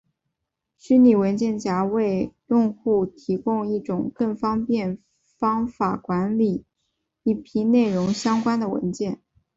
[0.77, 4.97] 虚拟文件夹为用户提供一种更方便
[5.37, 6.65] 方法管理
[7.21, 9.21] 一批内容相关的文件。